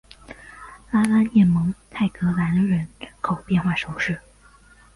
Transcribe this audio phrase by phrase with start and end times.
[0.89, 2.87] 拉拉涅蒙泰格兰人
[3.21, 4.19] 口变化图示